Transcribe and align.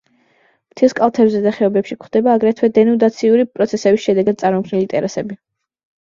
მთის 0.75 0.93
კალთებზე 0.99 1.41
და 1.41 1.51
ხეობებში 1.57 1.97
გვხვდება 1.99 2.31
აგრეთვე 2.37 2.69
დენუდაციური 2.77 3.45
პროცესების 3.59 4.07
შედეგად 4.07 4.39
წარმოქმნილი 4.45 4.89
ტერასები. 4.95 5.39